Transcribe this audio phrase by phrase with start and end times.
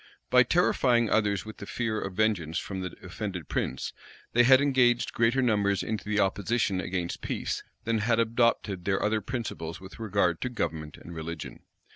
[0.31, 3.93] By terrifying others with the fear of vengeance from the offended prince,
[4.33, 9.21] they had engaged greater numbers into the opposition against peace, than had adopted their other
[9.21, 11.59] principles with regard to government and religion.